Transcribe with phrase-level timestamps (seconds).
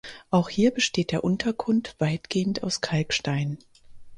[0.31, 3.59] Auch hier besteht der Untergrund weitgehend aus Kalkstein.